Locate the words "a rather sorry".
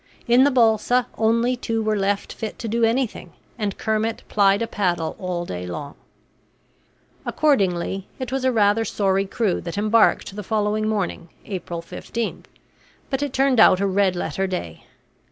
8.43-9.27